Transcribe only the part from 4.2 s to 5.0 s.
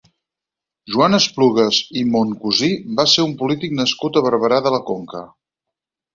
a Barberà de la